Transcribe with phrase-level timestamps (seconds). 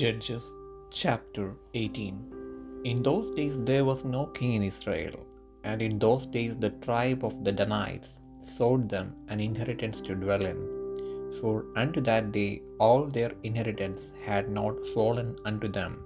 [0.00, 0.44] Judges
[0.96, 1.44] chapter
[1.74, 5.16] 18 In those days there was no king in Israel,
[5.64, 8.10] and in those days the tribe of the Danites
[8.56, 10.60] sold them an inheritance to dwell in.
[11.38, 15.96] For unto that day all their inheritance had not fallen unto them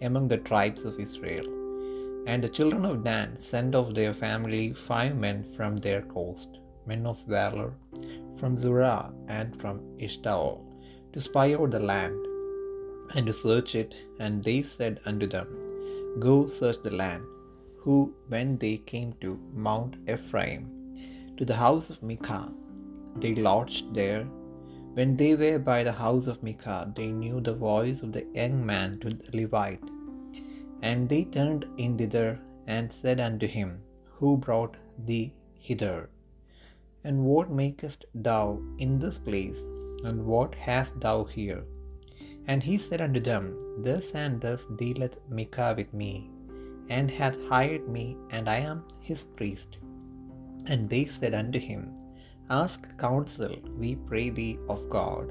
[0.00, 1.50] among the tribes of Israel.
[2.26, 6.48] And the children of Dan sent of their family five men from their coast,
[6.86, 7.70] men of valor,
[8.40, 10.58] from Zorah and from Eshtaol,
[11.12, 12.29] to spy out the land
[13.14, 13.94] and to search it.
[14.18, 15.48] And they said unto them,
[16.18, 17.24] Go search the land.
[17.78, 20.66] Who, when they came to Mount Ephraim,
[21.38, 22.52] to the house of Micah,
[23.16, 24.24] they lodged there.
[24.94, 28.64] When they were by the house of Micah, they knew the voice of the young
[28.66, 29.82] man to the Levite.
[30.82, 33.82] And they turned in thither and said unto him,
[34.18, 36.10] Who brought thee hither?
[37.04, 39.58] And what makest thou in this place?
[40.04, 41.64] And what hast thou here?
[42.50, 43.44] And he said unto them,
[43.86, 46.12] Thus and thus dealeth Micah with me,
[46.96, 48.06] and hath hired me,
[48.36, 49.76] and I am his priest.
[50.70, 51.82] And they said unto him,
[52.62, 55.28] Ask counsel, we pray thee, of God,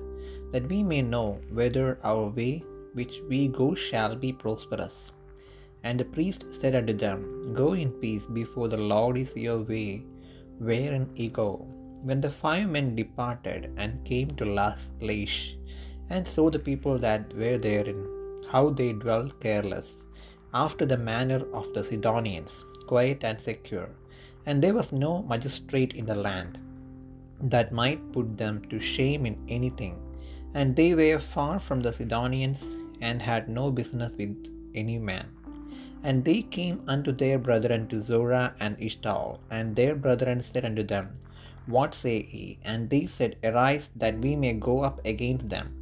[0.53, 1.27] that we may know
[1.59, 2.53] whether our way
[2.93, 4.97] which we go shall be prosperous.
[5.83, 9.89] And the priest said unto them, Go in peace before the Lord is your way,
[10.69, 11.51] wherein ye go.
[12.07, 15.39] When the five men departed and came to Laish,
[16.09, 18.01] and saw the people that were therein,
[18.51, 19.89] how they dwelt careless,
[20.53, 23.89] after the manner of the Sidonians, quiet and secure,
[24.45, 26.57] and there was no magistrate in the land
[27.41, 29.95] that might put them to shame in anything,
[30.53, 32.65] and they were far from the Sidonians,
[33.01, 34.35] and had no business with
[34.75, 35.27] any man.
[36.03, 40.83] And they came unto their brethren to Zorah and Eshtaol, and their brethren said unto
[40.83, 41.15] them,
[41.65, 42.57] What say ye?
[42.63, 45.78] And they said, Arise, that we may go up against them.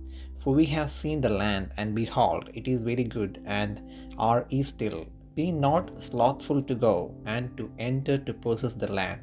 [0.48, 3.82] For we have seen the land, and behold, it is very good, and
[4.18, 5.06] are ye still.
[5.36, 9.20] Be not slothful to go, and to enter to possess the land.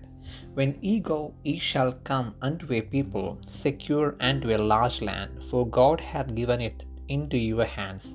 [0.53, 5.43] When ye go, ye shall come unto a people secure and to a large land,
[5.45, 8.07] for God hath given it into your hands,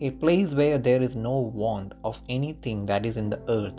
[0.00, 3.78] a place where there is no want of anything that is in the earth.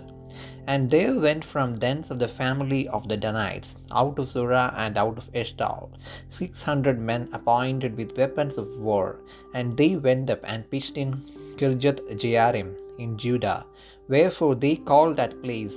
[0.68, 4.98] And there went from thence of the family of the Danites, out of Zorah and
[4.98, 5.92] out of Eshtaol,
[6.32, 9.20] six hundred men appointed with weapons of war,
[9.54, 11.22] and they went up and pitched in
[11.58, 13.64] Kirjath Jearim in Judah.
[14.08, 15.74] Wherefore they call that place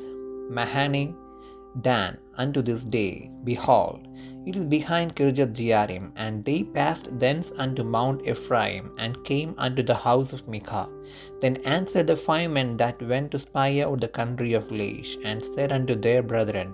[0.51, 1.15] Mahane
[1.83, 3.31] Dan unto this day.
[3.45, 4.08] Behold,
[4.49, 6.05] it is behind Kirjath Jearim.
[6.17, 10.89] And they passed thence unto Mount Ephraim, and came unto the house of Micah.
[11.43, 15.45] Then answered the five men that went to spy out the country of Laish, and
[15.45, 16.73] said unto their brethren,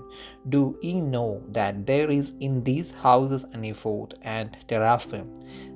[0.55, 5.29] Do ye know that there is in these houses an ephod, and teraphim,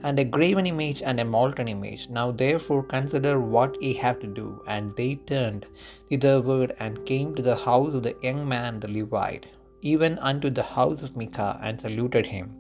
[0.03, 2.09] and a graven image, and a molten image?
[2.09, 4.49] Now therefore consider what ye have to do.
[4.67, 5.67] And they turned
[6.11, 9.47] thitherward, and came to the house of the young man the Levite,
[9.83, 12.55] even unto the house of Micah, and saluted him.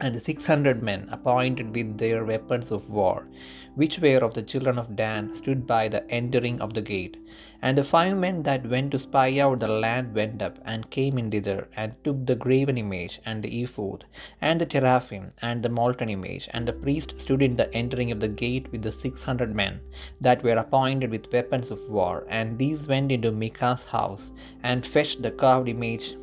[0.00, 3.26] And the six hundred men, appointed with their weapons of war,
[3.74, 7.16] which were of the children of Dan, stood by the entering of the gate.
[7.62, 11.18] And the five men that went to spy out the land went up, and came
[11.18, 14.04] in thither, and took the graven image, and the ephod,
[14.40, 16.48] and the teraphim, and the molten image.
[16.52, 19.80] And the priest stood in the entering of the gate with the six hundred men
[20.20, 22.24] that were appointed with weapons of war.
[22.28, 24.30] And these went into Micah's house,
[24.62, 26.14] and fetched the carved image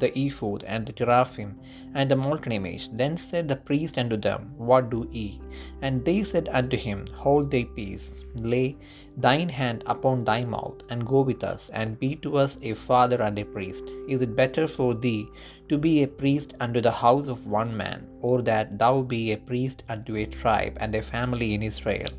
[0.00, 1.54] the ephod, and the teraphim,
[1.94, 2.88] and the molten image.
[2.92, 5.40] Then said the priest unto them, What do ye?
[5.82, 8.76] And they said unto him, Hold thy peace, lay
[9.16, 13.20] thine hand upon thy mouth, and go with us, and be to us a father
[13.22, 13.84] and a priest.
[14.08, 15.26] Is it better for thee
[15.68, 19.36] to be a priest unto the house of one man, or that thou be a
[19.36, 22.10] priest unto a tribe and a family in Israel?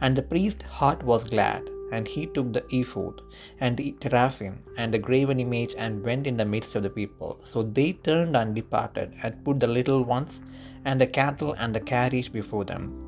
[0.00, 1.62] And the priest's heart was glad.
[1.90, 3.22] And he took the ephod
[3.60, 7.40] and the teraphim and the graven image and went in the midst of the people.
[7.42, 10.40] So they turned and departed, and put the little ones
[10.84, 13.04] and the cattle and the carriage before them.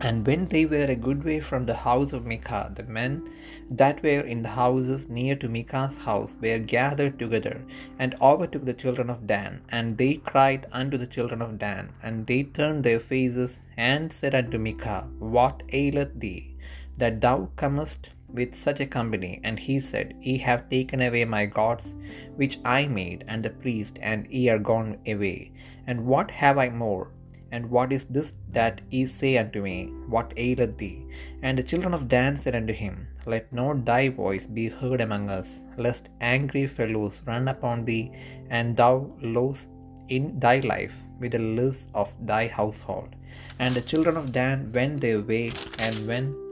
[0.00, 3.30] And when they were a good way from the house of Micah, the men
[3.70, 7.62] that were in the houses near to Micah's house were gathered together,
[8.00, 9.60] and overtook the children of Dan.
[9.70, 14.34] And they cried unto the children of Dan, and they turned their faces and said
[14.34, 16.56] unto Micah, What aileth thee,
[16.98, 19.40] that thou comest with such a company?
[19.44, 21.94] And he said, Ye have taken away my gods
[22.36, 25.52] which I made, and the priest, and ye are gone away.
[25.86, 27.10] And what have I more?
[27.52, 29.92] And what is this that ye say unto me?
[30.08, 31.06] What aileth thee?
[31.42, 35.30] And the children of Dan said unto him, Let not thy voice be heard among
[35.30, 38.10] us, lest angry fellows run upon thee,
[38.50, 39.66] and thou lose
[40.08, 43.10] in thy life with the lives of thy household.
[43.58, 46.43] And the children of Dan went their way, and when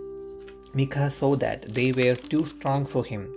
[0.75, 3.29] Micah saw that they were too strong for him,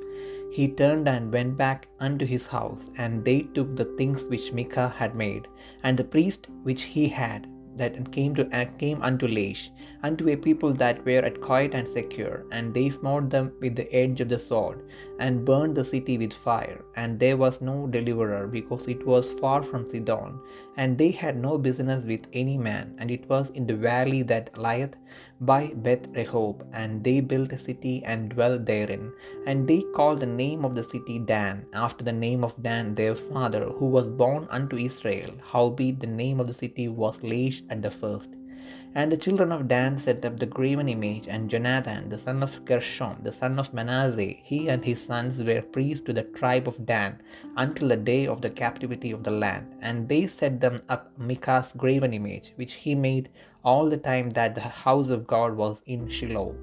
[0.52, 4.94] he turned and went back unto his house, and they took the things which Micah
[4.98, 5.48] had made,
[5.84, 8.46] and the priest which he had, that came to
[8.80, 9.70] came unto Laish,
[10.04, 13.94] unto a people that were at quiet and secure, and they smote them with the
[13.94, 14.80] edge of the sword,
[15.20, 19.64] and burned the city with fire, and there was no deliverer, because it was far
[19.64, 20.40] from Sidon,
[20.78, 24.58] and they had no business with any man, and it was in the valley that
[24.58, 24.96] lieth
[25.42, 29.12] by Beth Rehob, and they built a city and dwelt therein,
[29.48, 33.16] and they called the name of the city Dan, after the name of Dan their
[33.16, 35.32] father, who was born unto Israel.
[35.42, 38.30] Howbeit the name of the city was Laish at the first.
[38.96, 42.64] And the children of Dan set up the graven image, and Jonathan, the son of
[42.66, 46.86] Gershom, the son of Manasseh, he and his sons were priests to the tribe of
[46.86, 47.22] Dan
[47.58, 49.76] until the day of the captivity of the land.
[49.82, 53.30] And they set them up Micah's graven image, which he made
[53.64, 56.56] all the time that the house of God was in Shiloh.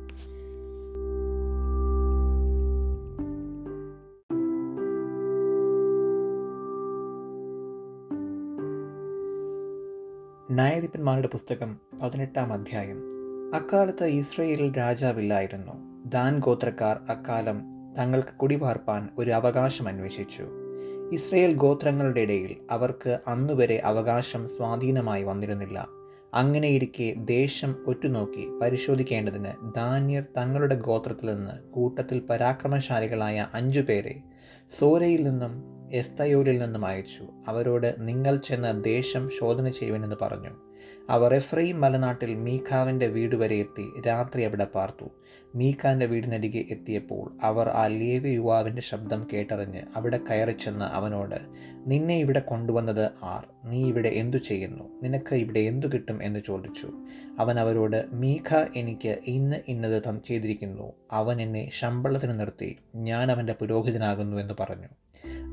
[10.52, 12.98] ന്യായാധിപന്മാരുടെ പുസ്തകം പതിനെട്ടാം അധ്യായം.
[13.54, 15.72] അക്കാലത്ത് ഇസ്രയേലിൽ രാജാവില്ലായിരുന്നു.
[16.08, 17.62] Than ഗോത്രക്കാർ അക്കാലം
[17.98, 20.46] തങ്ങൾക്ക് കുടിപാർപ്പാൻ ഒരു അവകാശം അന്വേഷിച്ചു.
[21.12, 25.86] ഇസ്രയേൽ ഗോത്രങ്ങളുടെ ഇടയിൽ അവർക്ക് അന്നുവരെ അവകാശം സ്വാധീനമായി വന്നിരുന്നില്ല.
[26.34, 34.20] അങ്ങനെയിരിക്കെ ദേശം ഒറ്റുനോക്കി പരിശോധിക്കേണ്ടതിന് ദാന്യർ തങ്ങളുടെ ഗോത്രത്തിൽ നിന്ന് കൂട്ടത്തിൽ പരാക്രമശാലികളായ അഞ്ചു പേരെ
[34.78, 37.28] സോരയിൽ നിന്നും എസ്തയോലിൽ നിന്നും അയച്ചു.
[37.48, 40.50] അവരോട് നിങ്ങൾ ചെന്ന് ദേശം ശോധന ചെയ്യുവനെന്ന് പറഞ്ഞു.
[41.10, 44.02] അവർ എഫ്രൈം മലനാട്ടിൽ മീഖാവിന്റെ വീട് വരെ എത്തി.
[44.06, 45.04] രാത്രി അവിടെ പാർത്തു.
[45.54, 51.34] മീഖാന്റെ വീടിനരികെ എത്തിയപ്പോൾ അവർ ആ ലേവ്യ യുവാവിന്റെ ശബ്ദം കേട്ടറിഞ്ഞ് അവിടെ കയറി ചെന്ന് അവനോട്
[51.86, 53.46] നിന്നെ ഇവിടെ കൊണ്ടുവന്നത് ആർ?
[53.64, 54.84] നീ ഇവിടെ എന്തു ചെയ്യുന്നു?
[55.02, 56.22] നിനക്ക് ഇവിടെ എന്തു കിട്ടും?
[56.22, 56.90] എന്ന് ചോദിച്ചു.
[57.38, 60.92] അവൻ അവരോട് മീഖ എനിക്ക് ഇന്ന് ഇന്നത് ചെയ്തിരിക്കുന്നു.
[61.12, 62.78] അവൻ എന്നെ ശമ്പളത്തിന് നിർത്തി.
[62.94, 64.88] ഞാൻ അവന്റെ പുരോഹിതനാകുന്നു എന്ന് പറഞ്ഞു.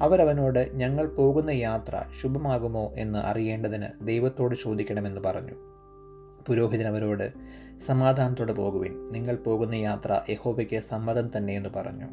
[0.02, 5.54] അവരവനോട് ഞങ്ങൾ പോകുന്ന യാത്ര ശുഭമാകുമോ എന്ന് അറിയേണ്ടതിന് ദൈവത്തോട് ചോദിക്കണമെന്ന് പറഞ്ഞു.
[6.48, 7.32] പുരോഹിതൻ അവരോട്
[7.88, 9.12] സമാധാനത്തോടെ പോകുവിൻ.
[9.12, 12.06] നിങ്ങൾ പോകുന്ന യാത്ര യഹോബയ്ക്ക് സമ്മതം തന്നെയെന്ന് പറഞ്ഞു.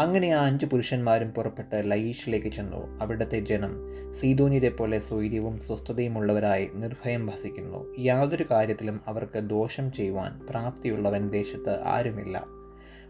[0.00, 2.98] അങ്ങനെ ആ അഞ്ച് പുരുഷന്മാരും പുറപ്പെട്ട് ലയീഷിലേക്ക് ചെന്നു.
[3.00, 3.76] അവിടുത്തെ ജനം
[4.20, 7.98] സീതോനിരെ പോലെ സ്വൈര്യവും സ്വസ്ഥതയുമുള്ളവരായി നിർഭയം വസിക്കുന്നു.
[7.98, 12.53] യാതൊരു കാര്യത്തിലും അവർക്ക് ദോഷം ചെയ്യുവാൻ പ്രാപ്തിയുള്ളവൻ ദേശത്ത് ആരുമില്ല.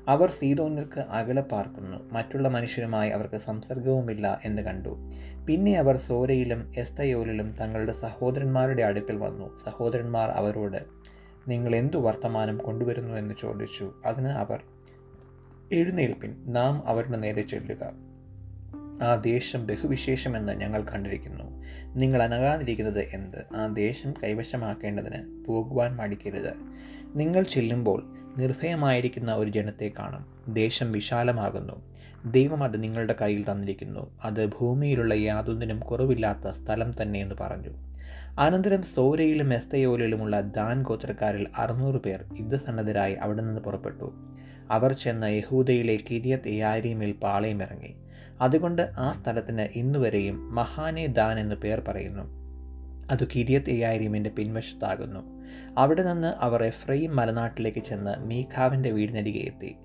[0.09, 2.11] അവർ സീതോന്യർക്ക് അകലെ പാർക്കുന്നു.
[2.13, 4.97] മറ്റുള്ള മനുഷ്യരുമായി അവർക്ക് സംസർഗവുമില്ല എന്ന് കണ്ടു.
[5.47, 9.59] പിന്നെ അവർ സോരയിലും എസ്തയോലിലും തങ്ങളുടെ സഹോദരന്മാരുടെ അടുക്കൽ വന്നു.
[9.67, 10.79] സഹോദരന്മാർ അവരോട്
[11.49, 13.95] നിങ്ങൾ എന്തു വർത്തമാനം കൊണ്ടുവരുന്നു എന്ന് ചോദിച്ചു.
[14.07, 14.61] അതിന് അവർ
[15.73, 16.37] എഴുന്നേൽപ്പിൻ.
[16.47, 17.93] നാം അവരുടെ നേരെ ചെല്ലുക.
[19.03, 21.65] ആ ദേശം ബഹുവിശേഷമെന്ന് ഞങ്ങൾ കണ്ടിരിക്കുന്നു.
[21.97, 23.57] നിങ്ങൾ അനകാതിരിക്കുന്നത് എന്ത്?
[23.57, 26.55] ആ ദേശം കൈവശമാക്കേണ്ടതിന് പോകുവാൻ മടിക്കരുത്.
[27.15, 30.55] നിങ്ങൾ ചെല്ലുമ്പോൾ നിർഭയമായിരിക്കുന്ന ഒരു ജനത്തെ കാണും.
[30.55, 31.95] ദേശം വിശാലമാകുന്നു.
[32.31, 34.17] ദൈവം അത് നിങ്ങളുടെ കയ്യിൽ തന്നിരിക്കുന്നു.
[34.25, 37.69] അത് ഭൂമിയിലുള്ള യാതൊന്നിനും കുറവില്ലാത്ത സ്ഥലം തന്നെ എന്ന് പറഞ്ഞു.
[38.39, 44.15] അനന്തരം സോരയിലും എസ്തയോലിലുമുള്ള ദാൻ ഗോത്രക്കാരിൽ അറുന്നൂറ് പേർ യുദ്ധസന്നദ്ധരായി അവിടെ നിന്ന് പുറപ്പെട്ടു.
[44.71, 47.95] അവർ ചെന്ന യഹൂദയിലെ കിരിയത്ത് യാരീമിൽ പാളയമിറങ്ങി
[48.41, 52.23] അതുകൊണ്ട് ആ സ്ഥലത്തിന് ഇന്നുവരെയും മഹാനെ ദാൻ എന്ന് പേർ പറയുന്നു.
[53.11, 55.44] അത് കിരിയത്ത് യാരീമിന്റെ പിൻവശത്താകുന്നു.
[55.79, 59.77] അവിടെ നിന്ന് അവർ എഫ്രൈം മലനാട്ടിലേക്ക് ചെന്ന് മീഖാവിന്റെ വീടിനരികെ എത്തി.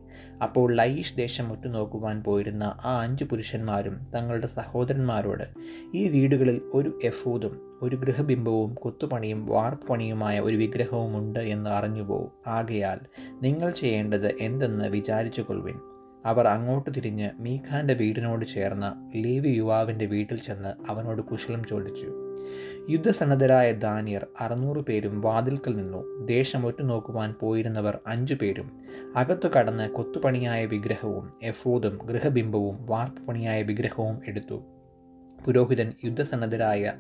[0.42, 5.44] അപ്പോൾ ലൈഷ് ദേശം ഒറ്റുനോക്കുവാൻ പോയിരുന്ന ആ അഞ്ച് പുരുഷന്മാരും തങ്ങളുടെ സഹോദരന്മാരോട്
[5.94, 13.00] ഈ വീടുകളിൽ ഒരു എഫൂദും ഒരു ഗൃഹബിംബവും കൊത്തുപണിയും വാർപ്പണിയുമായ ഒരു വിഗ്രഹവും ഉണ്ട് എന്ന് അറിഞ്ഞുപോകും ആകയാൽ
[13.42, 15.78] നിങ്ങൾ ചെയ്യേണ്ടത് എന്തെന്ന് വിചാരിച്ചു കൊള്ളുവിൻ
[16.26, 22.19] അവർ അങ്ങോട്ട് തിരിഞ്ഞ് മീഖാന്റെ വീടിനോട് ചേർന്ന ലേവി യുവാവിന്റെ വീട്ടിൽ ചെന്ന് അവനോട് കുശലം ചോദിച്ചു
[22.89, 28.72] യുദ്ധസന്നദ്ധരായ ദാനിയർ അറുന്നൂറ് പേരും വാതിൽക്കൽ നിന്നു ദേശം ഒറ്റുനോക്കുവാൻ പോയിരുന്നവർ അഞ്ചു പേരും.
[29.16, 34.62] അകത്തു കടന്ന് കൊത്തുപണിയായ വിഗ്രഹവും എഫോദും ഗൃഹബിംബവും വാർപ്പുപണിയായ വിഗ്രഹവും എടുത്തു.
[35.46, 36.94] പുരോഹിതൻ യുദ്ധസന്നദ്ധരായ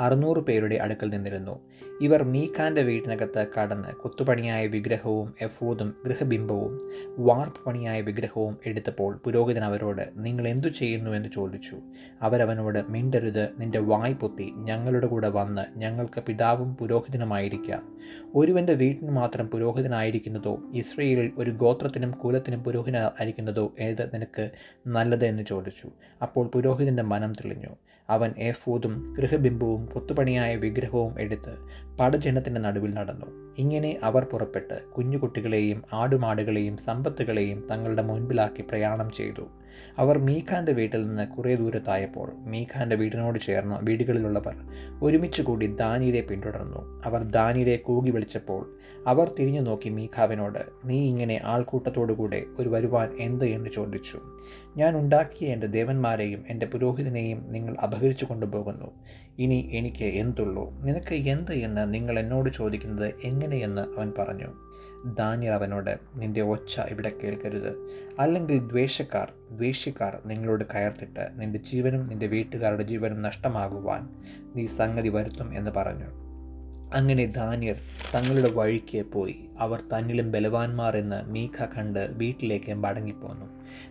[0.00, 1.60] അറുന്നൂറ് പേരുടെ അടുക്കൽ നിന്നിരുന്നു.
[2.00, 10.48] ഇവർ മീഖാന്റെ വീടിനകത്ത് കടന്ന് കൊത്തുപണിയായ വിഗ്രഹവും എഫോദും ഗൃഹബിംബവും വാർപ്പ് പണിയായ വിഗ്രഹവും എടുത്തപ്പോൾ പുരോഹിതൻ അവരോട് നിങ്ങൾ
[10.48, 11.10] എന്തു ചെയ്യുന്നു?
[11.10, 11.76] എന്ന് ചോദിച്ചു.
[12.22, 17.96] അവരവനോട് മിണ്ടരുത് നിന്റെ വായ് പൊത്തി ഞങ്ങളുടെ കൂടെ വന്ന് ഞങ്ങൾക്ക് പിതാവും പുരോഹിതനുമായിരിക്കാം.
[18.34, 24.50] ഒരുവന്റെ വീട്ടിന് മാത്രം പുരോഹിതനായിരിക്കുന്നതോ ഇസ്രയേലിൽ ഒരു ഗോത്രത്തിനും കുലത്തിനും പുരോഹിതനായിരിക്കുന്നതോ ഏത് നിനക്ക്
[24.86, 25.24] നല്ലത്?
[25.24, 25.88] എന്ന് ചോദിച്ചു.
[26.22, 27.76] അപ്പോൾ പുരോഹിതന്റെ മനം തെളിഞ്ഞു.
[28.10, 31.54] അവൻ ഏഫോദും ഗൃഹബിംബവും കൊത്തുപണിയായ വിഗ്രഹവും എടുത്ത്
[32.00, 33.26] പടജനത്തിന്റെ നടുവിൽ നടന്നു.
[33.58, 39.48] ഇങ്ങനെ അവർ പുറപ്പെട്ട് കുഞ്ഞുകുട്ടികളെയും ആടുമാടുകളെയും സമ്പത്തുകളെയും തങ്ങളുടെ മുൻപിലാക്കി പ്രയാണം ചെയ്തു.
[39.98, 44.54] അവർ മീഖാന്റെ വീട്ടിൽ നിന്ന് കുറേ ദൂരത്തായപ്പോൾ മീഖാന്റെ വീടിനോട് ചേർന്ന വീടുകളിലുള്ളവർ
[45.02, 47.02] ഒരുമിച്ച് കൂടി ദാനിയെ പിന്തുടർന്നു.
[47.04, 48.76] അവർ ദാനിയെ കൂകി വിളിച്ചപ്പോൾ
[49.06, 53.44] അവർ തിരിഞ്ഞു നോക്കി മീഖാവിനോട് നീ ഇങ്ങനെ ആൾക്കൂട്ടത്തോടുകൂടെ ഒരു വരുവാൻ എന്ത്?
[53.44, 54.20] എന്ന് ചോദിച്ചു.
[54.76, 58.92] ഞാൻ ഉണ്ടാക്കിയ എന്റെ ദേവന്മാരെയും എന്റെ പുരോഹിതനെയും നിങ്ങൾ അപഹരിച്ചു കൊണ്ടുപോകുന്നു.
[59.38, 60.80] ഇനി എനിക്ക് എന്തുള്ളൂ?
[60.80, 64.63] നിനക്ക് എന്ത് എന്ന് നിങ്ങൾ എന്നോട് ചോദിക്കുന്നത് എങ്ങനെയെന്ന് അവൻ പറഞ്ഞു.
[65.04, 67.88] ദാനിയർ അവനോട് നിന്റെ ഒച്ച ഇവിടെ കേൾക്കരുത്.
[68.18, 74.08] അല്ലെങ്കിൽ ദ്വേഷക്കാർ ദ്വേഷ്യക്കാർ നിങ്ങളോട് കയർത്തിട്ട് നിന്റെ ജീവനും നിന്റെ വീട്ടുകാരുടെ ജീവനും നഷ്ടമാകുവാൻ
[74.56, 76.24] നീ സംഗതി വരുത്തും എന്ന് പറഞ്ഞു.
[76.94, 77.76] അങ്ങനെ ധാന്യർ
[78.14, 79.36] തങ്ങളുടെ വഴിക്ക് പോയി.
[79.58, 83.46] അവർ തന്നിലും ബലവാന്മാർ എന്ന് മീഖ കണ്ട് വീട്ടിലേക്ക് മടങ്ങിപ്പോന്നു.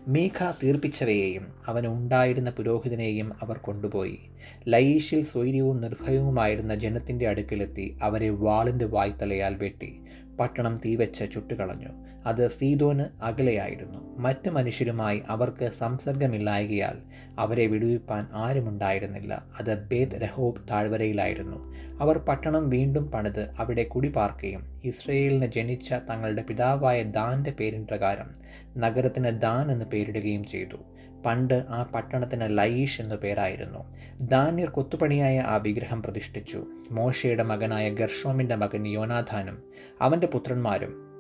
[0.07, 4.19] മീഖ തീർപ്പിച്ചവയെയും അവന് ഉണ്ടായിരുന്ന പുരോഹിതനെയും അവർ കൊണ്ടുപോയി.
[4.67, 9.99] ലയീഷിൽ സ്വൈര്യവും നിർഭയവുമായിരുന്ന ജനത്തിന്റെ അടുക്കിലെത്തി അവരെ വാളിന്റെ വായ്ത്തലയാൽ വെട്ടി.
[10.39, 11.87] പട്ടണം തീവെച്ച് ചുട്ടുകളഞ്ഞു.
[12.25, 14.17] അത് സീതോന് അകലെയായിരുന്നു.
[14.17, 16.97] മറ്റ് മനുഷ്യരുമായി അവർക്ക് സംസർഗമില്ലായകയാൽ
[17.39, 19.45] അവരെ വിടുവിപ്പാൻ ആരുമുണ്ടായിരുന്നില്ല.
[19.59, 21.73] അത് ബേദ് രഹോബ് താഴ്വരയിലായിരുന്നു.
[22.01, 28.29] അവർ പട്ടണം വീണ്ടും പണിത് അവിടെ കുടിപാർക്കുകയും ഇസ്രയേലിന് ജനിച്ച തങ്ങളുടെ പിതാവായ ദാന്റെ പേരിൻ പ്രകാരം
[28.77, 30.77] നഗരത്തിന് ദാൻ എന്ന് പേരിടുകയും ചെയ്തു.
[31.25, 33.79] പണ്ട് ആ പട്ടണത്തിന് ലൈഷ് എന്നു പേരായിരുന്നു.
[34.21, 36.63] ദാന്യർ കൊത്തുപണിയായ ആ വിഗ്രഹം പ്രതിഷ്ഠിച്ചു.
[36.91, 39.63] മോശയുടെ മകനായ ഗർഷോമിന്റെ മകൻ യോനാഥാനും
[40.01, 41.13] അവന്റെ പുത്രന്മാരും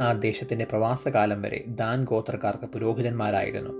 [0.00, 3.72] ആ ദേശത്തിന്റെ പ്രവാസകാലം വരെ ദാൻ ഗോത്രക്കാർക്ക് പുരോഹിതന്മാരായിരുന്നു.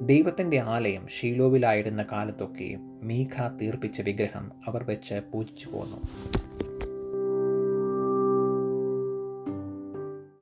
[0.00, 6.00] ദൈവത്തിന്റെ ആലയം ഷീലോവിലായിരുന്ന കാലത്തൊക്കെയും മീഖ തീർപ്പിച്ച വിഗ്രഹം അവർ വെച്ച് പൂജിച്ചു പോന്നു.